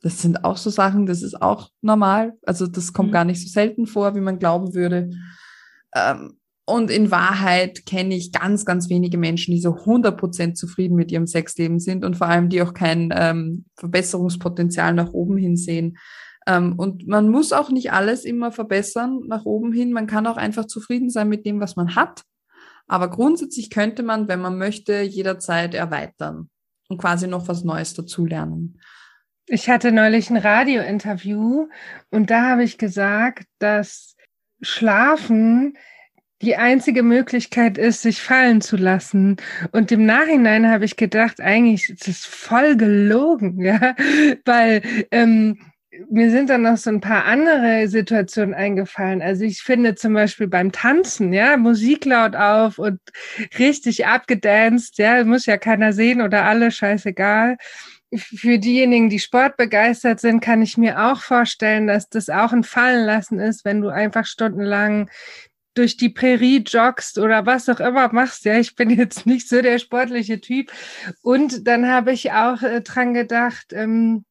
[0.00, 2.32] Das sind auch so Sachen, das ist auch normal.
[2.46, 3.12] Also das kommt mhm.
[3.14, 5.10] gar nicht so selten vor, wie man glauben würde.
[5.94, 11.12] Ähm, und in Wahrheit kenne ich ganz, ganz wenige Menschen, die so 100% zufrieden mit
[11.12, 15.98] ihrem Sexleben sind und vor allem die auch kein ähm, Verbesserungspotenzial nach oben hin sehen.
[16.46, 19.92] Ähm, und man muss auch nicht alles immer verbessern nach oben hin.
[19.92, 22.22] Man kann auch einfach zufrieden sein mit dem, was man hat.
[22.86, 26.50] Aber grundsätzlich könnte man, wenn man möchte, jederzeit erweitern
[26.88, 28.80] und quasi noch was Neues dazulernen.
[29.46, 31.68] Ich hatte neulich ein Radiointerview
[32.10, 34.16] und da habe ich gesagt, dass
[34.60, 35.76] Schlafen
[36.42, 39.36] die einzige Möglichkeit ist, sich fallen zu lassen.
[39.72, 43.94] Und im Nachhinein habe ich gedacht, eigentlich ist es voll gelogen, ja,
[44.44, 45.58] weil ähm,
[46.08, 49.22] mir sind dann noch so ein paar andere Situationen eingefallen.
[49.22, 53.00] Also ich finde zum Beispiel beim Tanzen, ja, Musik laut auf und
[53.58, 57.56] richtig abgedanced, ja, muss ja keiner sehen oder alle, scheißegal.
[58.14, 63.38] Für diejenigen, die sportbegeistert sind, kann ich mir auch vorstellen, dass das auch ein Fallenlassen
[63.38, 65.10] ist, wenn du einfach stundenlang
[65.74, 68.44] durch die Prärie joggst oder was auch immer machst.
[68.44, 70.72] Ja, ich bin jetzt nicht so der sportliche Typ.
[71.22, 74.24] Und dann habe ich auch äh, dran gedacht, ähm,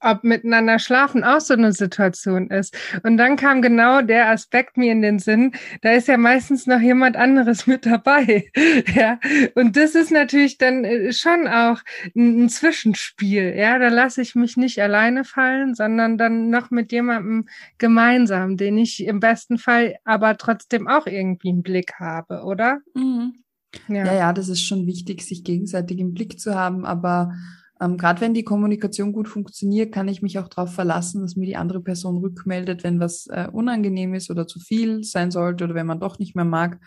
[0.00, 2.76] ob miteinander schlafen auch so eine Situation ist.
[3.02, 6.80] Und dann kam genau der Aspekt mir in den Sinn, da ist ja meistens noch
[6.80, 8.50] jemand anderes mit dabei.
[8.94, 9.18] ja,
[9.54, 11.80] und das ist natürlich dann äh, schon auch
[12.14, 13.54] ein, Zwischenspiel.
[13.56, 18.78] Ja, da lasse ich mich nicht alleine fallen, sondern dann noch mit jemandem gemeinsam, den
[18.78, 22.80] ich im besten Fall aber trotzdem auch irgendwie einen Blick habe, oder?
[22.94, 23.42] Mhm.
[23.88, 24.06] Ja.
[24.06, 27.34] ja, ja, das ist schon wichtig, sich gegenseitig im Blick zu haben, aber
[27.80, 31.46] ähm, Gerade wenn die Kommunikation gut funktioniert, kann ich mich auch darauf verlassen, dass mir
[31.46, 35.74] die andere Person rückmeldet, wenn was äh, unangenehm ist oder zu viel sein sollte oder
[35.74, 36.80] wenn man doch nicht mehr mag.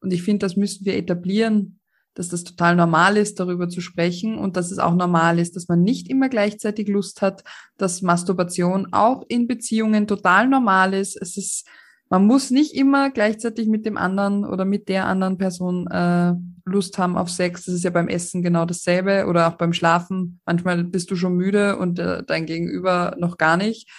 [0.00, 1.78] Und ich finde, das müssen wir etablieren,
[2.14, 5.68] dass das total normal ist, darüber zu sprechen und dass es auch normal ist, dass
[5.68, 7.42] man nicht immer gleichzeitig Lust hat,
[7.76, 11.20] dass Masturbation auch in Beziehungen total normal ist.
[11.20, 11.66] Es ist
[12.14, 16.96] man muss nicht immer gleichzeitig mit dem anderen oder mit der anderen Person äh, Lust
[16.96, 17.64] haben auf Sex.
[17.64, 20.38] Das ist ja beim Essen genau dasselbe oder auch beim Schlafen.
[20.46, 23.90] Manchmal bist du schon müde und äh, dein Gegenüber noch gar nicht.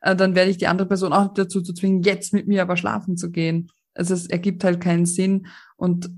[0.00, 2.76] Äh, dann werde ich die andere Person auch dazu zu zwingen, jetzt mit mir aber
[2.76, 3.70] schlafen zu gehen.
[3.94, 5.46] Also es ergibt halt keinen Sinn.
[5.76, 6.10] Und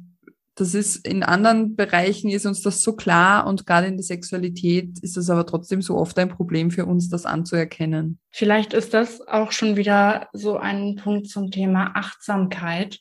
[0.54, 4.98] das ist in anderen Bereichen ist uns das so klar und gerade in der Sexualität
[5.00, 8.18] ist es aber trotzdem so oft ein Problem für uns, das anzuerkennen.
[8.30, 13.00] Vielleicht ist das auch schon wieder so ein Punkt zum Thema Achtsamkeit.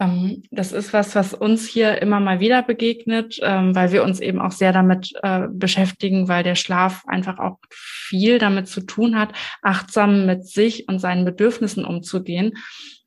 [0.00, 4.20] Ähm, das ist was, was uns hier immer mal wieder begegnet, ähm, weil wir uns
[4.20, 9.18] eben auch sehr damit äh, beschäftigen, weil der Schlaf einfach auch viel damit zu tun
[9.18, 12.52] hat, achtsam mit sich und seinen Bedürfnissen umzugehen.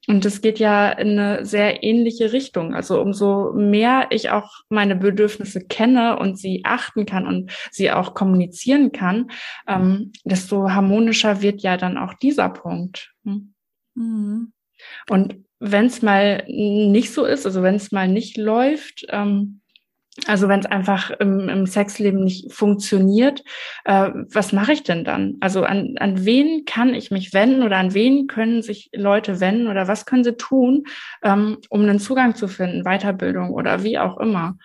[0.08, 2.74] Und es geht ja in eine sehr ähnliche Richtung.
[2.74, 8.14] Also umso mehr ich auch meine Bedürfnisse kenne und sie achten kann und sie auch
[8.16, 9.32] kommunizieren kann,
[9.68, 13.14] ähm, desto harmonischer wird ja dann auch dieser Punkt.
[13.26, 13.54] Hm?
[13.94, 14.54] Mhm.
[15.10, 19.62] Und wenn es mal nicht so ist, also wenn es mal nicht läuft, ähm,
[20.28, 23.44] also wenn es einfach im, im, Sexleben nicht funktioniert,
[23.86, 25.38] äh, was mache ich denn dann?
[25.40, 29.68] Also an, an wen kann ich mich wenden oder an wen können sich Leute wenden
[29.68, 30.84] oder was können sie tun,
[31.24, 34.58] ähm, um einen Zugang zu finden, Weiterbildung oder wie auch immer?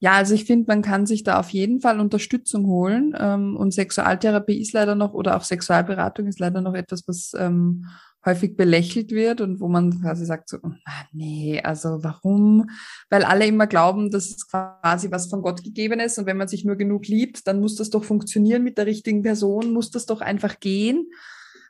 [0.00, 3.14] Ja, also ich finde, man kann sich da auf jeden Fall Unterstützung holen.
[3.16, 7.86] Ähm, und Sexualtherapie ist leider noch, oder auch Sexualberatung ist leider noch etwas, was ähm,
[8.24, 12.68] häufig belächelt wird und wo man quasi sagt so, ah, nee, also warum?
[13.10, 16.48] Weil alle immer glauben, dass es quasi was von Gott gegeben ist und wenn man
[16.48, 20.06] sich nur genug liebt, dann muss das doch funktionieren mit der richtigen Person, muss das
[20.06, 21.06] doch einfach gehen.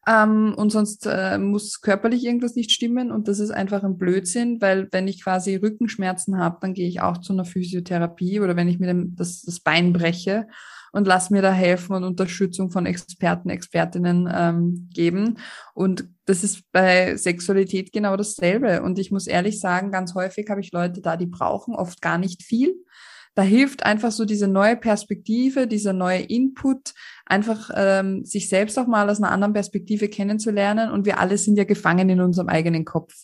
[0.07, 4.61] Ähm, und sonst äh, muss körperlich irgendwas nicht stimmen und das ist einfach ein Blödsinn,
[4.61, 8.67] weil wenn ich quasi Rückenschmerzen habe, dann gehe ich auch zu einer Physiotherapie oder wenn
[8.67, 10.49] ich mir das, das Bein breche
[10.93, 15.39] und lass mir da helfen und Unterstützung von Experten, Expertinnen ähm, geben.
[15.75, 18.83] Und das ist bei Sexualität genau dasselbe.
[18.83, 22.19] Und ich muss ehrlich sagen, ganz häufig habe ich Leute da, die brauchen oft gar
[22.19, 22.75] nicht viel.
[23.35, 26.93] Da hilft einfach so diese neue Perspektive, dieser neue Input,
[27.25, 30.91] einfach ähm, sich selbst auch mal aus einer anderen Perspektive kennenzulernen.
[30.91, 33.15] Und wir alle sind ja gefangen in unserem eigenen Kopf.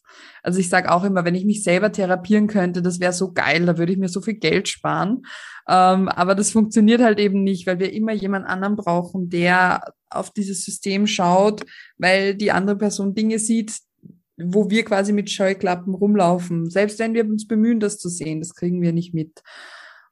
[0.42, 3.66] Also ich sage auch immer, wenn ich mich selber therapieren könnte, das wäre so geil,
[3.66, 5.24] da würde ich mir so viel Geld sparen.
[5.68, 10.30] Ähm, aber das funktioniert halt eben nicht, weil wir immer jemand anderen brauchen, der auf
[10.30, 11.64] dieses System schaut,
[11.98, 13.76] weil die andere Person Dinge sieht,
[14.38, 16.70] wo wir quasi mit Scheuklappen rumlaufen.
[16.70, 19.42] Selbst wenn wir uns bemühen, das zu sehen, das kriegen wir nicht mit.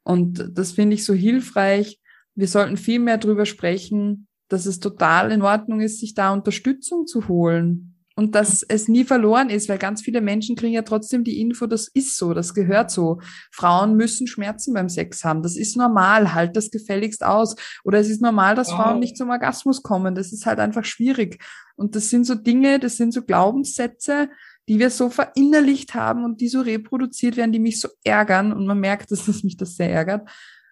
[0.07, 1.99] Und das finde ich so hilfreich.
[2.33, 7.05] Wir sollten viel mehr drüber sprechen, dass es total in Ordnung ist, sich da Unterstützung
[7.05, 7.93] zu holen.
[8.15, 11.67] Und dass es nie verloren ist, weil ganz viele Menschen kriegen ja trotzdem die Info,
[11.67, 13.19] das ist so, das gehört so.
[13.51, 15.43] Frauen müssen Schmerzen beim Sex haben.
[15.43, 17.55] Das ist normal, halt das gefälligst aus.
[17.83, 18.77] Oder es ist normal, dass wow.
[18.77, 20.15] Frauen nicht zum Orgasmus kommen.
[20.15, 21.43] Das ist halt einfach schwierig.
[21.75, 24.29] Und das sind so Dinge, das sind so Glaubenssätze,
[24.67, 28.51] die wir so verinnerlicht haben und die so reproduziert werden, die mich so ärgern.
[28.53, 30.29] Und man merkt, dass das mich das sehr ärgert.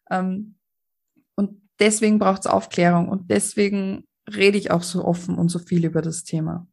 [0.10, 0.56] Ähm,
[1.36, 3.10] und deswegen braucht es Aufklärung.
[3.10, 6.68] Und deswegen rede ich auch so offen und so viel über das Thema.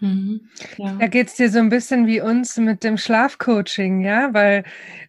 [0.00, 0.50] Mhm.
[0.76, 4.64] Da geht's dir so ein bisschen wie uns mit dem Schlafcoaching, ja, weil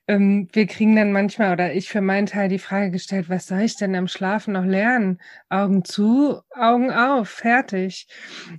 [0.08, 3.60] ähm, wir kriegen dann manchmal oder ich für meinen Teil die Frage gestellt, was soll
[3.60, 5.20] ich denn am Schlafen noch lernen?
[5.50, 8.08] Augen zu, Augen auf, fertig.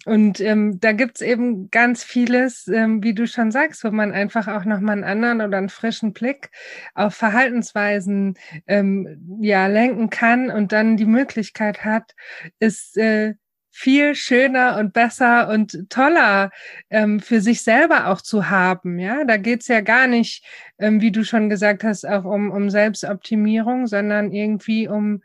[0.05, 4.49] Und ähm, da gibt's eben ganz vieles, ähm, wie du schon sagst, wo man einfach
[4.49, 6.51] auch nochmal einen anderen oder einen frischen Blick
[6.95, 8.35] auf Verhaltensweisen
[8.67, 12.14] ähm, ja lenken kann und dann die Möglichkeit hat,
[12.59, 13.35] ist äh,
[13.79, 16.51] viel schöner und besser und toller
[16.91, 18.99] ähm, für sich selber auch zu haben.
[18.99, 20.45] Ja, da geht's ja gar nicht,
[20.79, 25.23] ähm, wie du schon gesagt hast, auch um, um Selbstoptimierung, sondern irgendwie um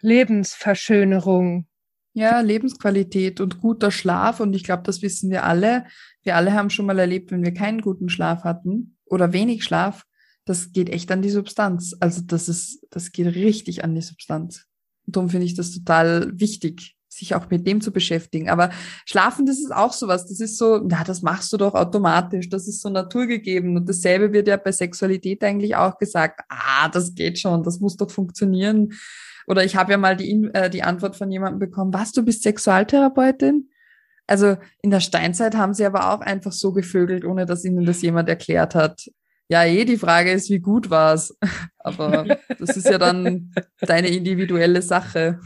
[0.00, 1.66] Lebensverschönerung.
[2.12, 4.38] Ja, Lebensqualität und guter Schlaf.
[4.38, 5.86] Und ich glaube, das wissen wir alle.
[6.22, 10.04] Wir alle haben schon mal erlebt, wenn wir keinen guten Schlaf hatten oder wenig Schlaf,
[10.44, 11.96] das geht echt an die Substanz.
[11.98, 14.66] Also das ist, das geht richtig an die Substanz.
[15.06, 18.48] Und darum finde ich das total wichtig, sich auch mit dem zu beschäftigen.
[18.48, 18.70] Aber
[19.06, 20.26] Schlafen, das ist auch sowas.
[20.26, 22.48] Das ist so, ja, das machst du doch automatisch.
[22.48, 23.76] Das ist so naturgegeben.
[23.76, 26.40] Und dasselbe wird ja bei Sexualität eigentlich auch gesagt.
[26.48, 27.62] Ah, das geht schon.
[27.62, 28.92] Das muss doch funktionieren.
[29.46, 32.42] Oder ich habe ja mal die, äh, die Antwort von jemandem bekommen, was, du bist
[32.42, 33.68] Sexualtherapeutin?
[34.26, 38.00] Also in der Steinzeit haben sie aber auch einfach so gevögelt, ohne dass ihnen das
[38.02, 39.06] jemand erklärt hat.
[39.48, 41.36] Ja, eh, die Frage ist, wie gut war's?
[41.78, 42.24] Aber
[42.58, 45.38] das ist ja dann deine individuelle Sache.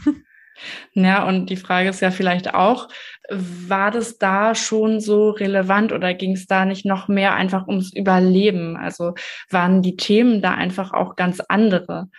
[0.93, 2.89] Ja, und die Frage ist ja vielleicht auch,
[3.29, 7.93] war das da schon so relevant oder ging es da nicht noch mehr einfach ums
[7.93, 8.75] Überleben?
[8.77, 9.13] Also
[9.49, 12.09] waren die Themen da einfach auch ganz andere?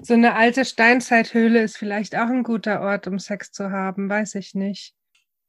[0.00, 4.34] So eine alte Steinzeithöhle ist vielleicht auch ein guter Ort, um Sex zu haben, weiß
[4.36, 4.94] ich nicht.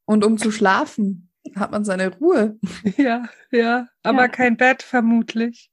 [0.06, 2.58] Und um zu schlafen hat man seine Ruhe.
[2.98, 4.28] Ja, ja, aber ja.
[4.28, 5.72] kein Bett vermutlich.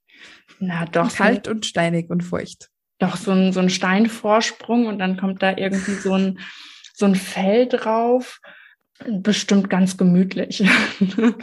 [0.59, 1.13] Na doch.
[1.13, 5.55] Kalt und steinig und feucht doch so ein, so ein Steinvorsprung und dann kommt da
[5.55, 6.39] irgendwie so ein,
[6.93, 8.39] so ein Fell drauf.
[9.05, 10.63] Bestimmt ganz gemütlich.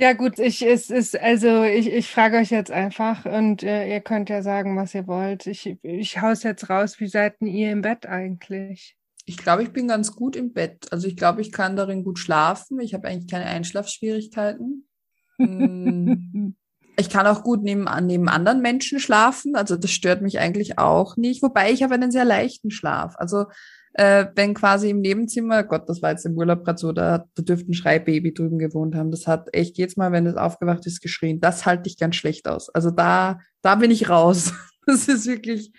[0.00, 4.00] Ja gut, ich es ist also ich, ich frage euch jetzt einfach und äh, ihr
[4.00, 5.48] könnt ja sagen, was ihr wollt.
[5.48, 7.00] Ich ich hau's jetzt raus.
[7.00, 8.96] Wie seid denn ihr im Bett eigentlich?
[9.24, 10.86] Ich glaube, ich bin ganz gut im Bett.
[10.92, 12.78] Also ich glaube, ich kann darin gut schlafen.
[12.78, 14.84] Ich habe eigentlich keine Einschlafschwierigkeiten.
[15.40, 16.56] Hm.
[16.98, 21.16] Ich kann auch gut neben, neben anderen Menschen schlafen, also das stört mich eigentlich auch
[21.16, 23.14] nicht, wobei ich habe einen sehr leichten Schlaf.
[23.16, 23.46] Also
[23.94, 27.42] äh, wenn quasi im Nebenzimmer, Gott, das war jetzt im Urlaub gerade so, da, da
[27.42, 29.10] dürfte ein Schreibaby drüben gewohnt haben.
[29.10, 31.40] Das hat echt jedes Mal, wenn es aufgewacht ist, geschrien.
[31.40, 32.68] Das halte ich ganz schlecht aus.
[32.68, 34.52] Also da, da bin ich raus.
[34.90, 35.70] Das ist wirklich,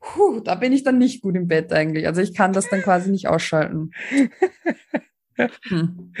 [0.00, 2.06] puh, da bin ich dann nicht gut im Bett eigentlich.
[2.06, 3.92] Also ich kann das dann quasi nicht ausschalten.
[5.62, 6.12] Hm.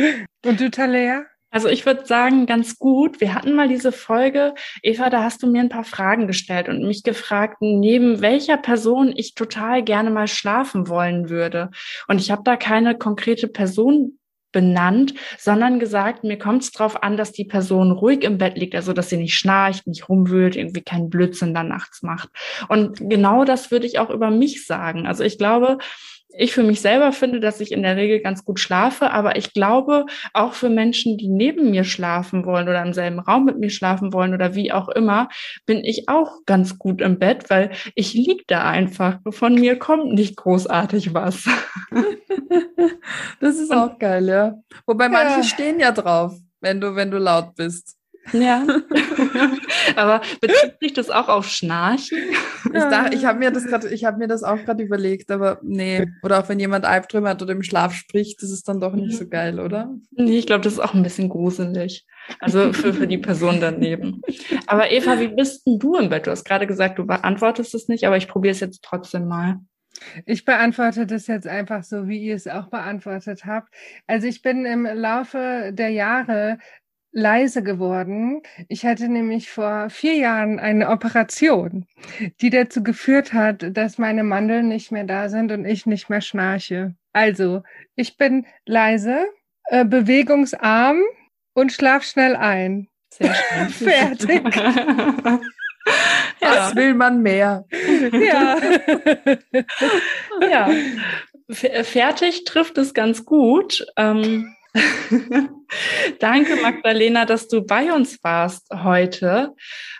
[0.46, 1.26] Und du, Talea?
[1.50, 3.20] Also ich würde sagen, ganz gut.
[3.20, 6.86] Wir hatten mal diese Folge, Eva, da hast du mir ein paar Fragen gestellt und
[6.86, 11.70] mich gefragt, neben welcher Person ich total gerne mal schlafen wollen würde.
[12.08, 14.18] Und ich habe da keine konkrete Person
[14.52, 18.74] benannt, sondern gesagt, mir kommt es darauf an, dass die Person ruhig im Bett liegt,
[18.74, 22.30] also dass sie nicht schnarcht, nicht rumwühlt, irgendwie keinen Blödsinn dann nachts macht.
[22.68, 25.06] Und genau das würde ich auch über mich sagen.
[25.06, 25.78] Also ich glaube,
[26.36, 29.52] ich für mich selber finde, dass ich in der Regel ganz gut schlafe, aber ich
[29.52, 33.70] glaube auch für Menschen, die neben mir schlafen wollen oder im selben Raum mit mir
[33.70, 35.28] schlafen wollen oder wie auch immer,
[35.66, 39.18] bin ich auch ganz gut im Bett, weil ich lieg da einfach.
[39.30, 41.44] Von mir kommt nicht großartig was.
[43.40, 44.54] das ist auch geil, ja.
[44.86, 45.42] Wobei manche ja.
[45.42, 47.99] stehen ja drauf, wenn du, wenn du laut bist.
[48.32, 48.66] Ja.
[49.96, 52.18] Aber bezieht sich das auch auf Schnarchen?
[52.64, 55.58] Ich, dachte, ich habe mir das gerade, ich habe mir das auch gerade überlegt, aber
[55.62, 56.06] nee.
[56.22, 59.16] Oder auch wenn jemand Albträume hat oder im Schlaf spricht, das ist dann doch nicht
[59.16, 59.94] so geil, oder?
[60.12, 62.06] Nee, ich glaube, das ist auch ein bisschen gruselig.
[62.38, 64.22] Also für, für die Person daneben.
[64.66, 66.26] Aber Eva, wie bist denn du im Bett?
[66.26, 69.58] Du hast gerade gesagt, du beantwortest es nicht, aber ich probiere es jetzt trotzdem mal.
[70.24, 73.68] Ich beantworte das jetzt einfach so, wie ihr es auch beantwortet habt.
[74.06, 76.58] Also ich bin im Laufe der Jahre
[77.12, 78.42] leise geworden.
[78.68, 81.86] Ich hatte nämlich vor vier Jahren eine Operation,
[82.40, 86.20] die dazu geführt hat, dass meine Mandeln nicht mehr da sind und ich nicht mehr
[86.20, 86.94] schnarche.
[87.12, 87.62] Also,
[87.96, 89.26] ich bin leise,
[89.64, 91.02] äh, bewegungsarm
[91.54, 92.88] und schlaf schnell ein.
[93.12, 93.34] Sehr
[93.70, 93.88] schön.
[93.88, 94.44] Fertig.
[96.40, 97.66] Was will man mehr?
[98.12, 98.56] Ja.
[100.50, 100.70] ja.
[101.82, 103.84] fertig trifft es ganz gut.
[103.96, 104.54] Ähm,
[106.20, 109.54] Danke, Magdalena, dass du bei uns warst heute.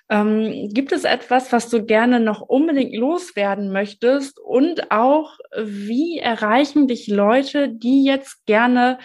[0.08, 4.38] Ähm, gibt es etwas, was du gerne noch unbedingt loswerden möchtest?
[4.38, 8.98] Und auch, wie erreichen dich Leute, die jetzt gerne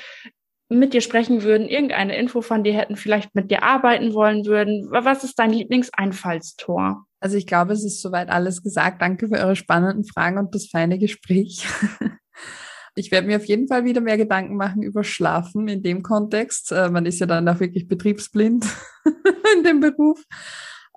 [0.68, 4.88] mit dir sprechen würden, irgendeine Info von dir hätten, vielleicht mit dir arbeiten wollen würden?
[4.90, 7.06] Was ist dein Lieblingseinfallstor?
[7.20, 9.02] Also ich glaube, es ist soweit alles gesagt.
[9.02, 11.66] Danke für eure spannenden Fragen und das feine Gespräch.
[12.96, 16.72] Ich werde mir auf jeden Fall wieder mehr Gedanken machen über Schlafen in dem Kontext.
[16.72, 18.66] Äh, man ist ja dann auch wirklich betriebsblind
[19.58, 20.24] in dem Beruf.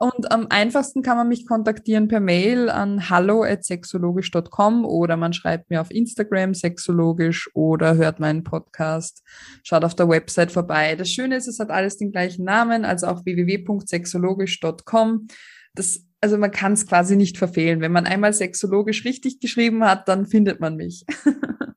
[0.01, 5.80] Und am einfachsten kann man mich kontaktieren per Mail an hallo@sexologisch.com oder man schreibt mir
[5.80, 9.24] auf Instagram sexologisch oder hört meinen Podcast,
[9.64, 10.94] schaut auf der Website vorbei.
[10.94, 15.26] Das Schöne ist, es hat alles den gleichen Namen, also auch www.sexologisch.com.
[15.74, 17.80] Das also man kann es quasi nicht verfehlen.
[17.80, 21.05] Wenn man einmal sexologisch richtig geschrieben hat, dann findet man mich.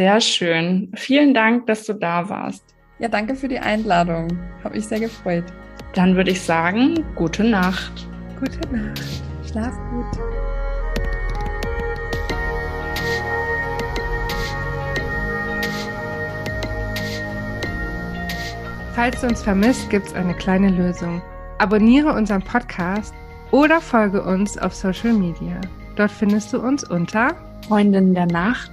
[0.00, 0.90] Sehr schön.
[0.94, 2.64] Vielen Dank, dass du da warst.
[3.00, 4.28] Ja, danke für die Einladung.
[4.64, 5.44] Habe ich sehr gefreut.
[5.92, 8.08] Dann würde ich sagen, gute Nacht.
[8.38, 9.02] Gute Nacht.
[9.46, 10.06] Schlaf gut.
[18.94, 21.20] Falls du uns vermisst, gibt es eine kleine Lösung.
[21.58, 23.12] Abonniere unseren Podcast
[23.50, 25.60] oder folge uns auf Social Media.
[25.96, 27.36] Dort findest du uns unter
[27.68, 28.72] Freundin der Nacht